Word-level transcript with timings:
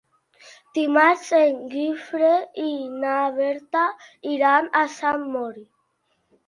Dimarts 0.77 1.27
en 1.41 1.59
Guifré 1.75 2.33
i 2.65 2.73
na 3.05 3.21
Berta 3.39 3.87
iran 4.37 4.75
a 4.83 4.85
Sant 4.99 5.33
Mori. 5.37 5.69